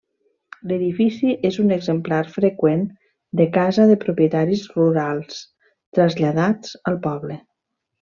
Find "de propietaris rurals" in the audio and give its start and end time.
3.93-5.41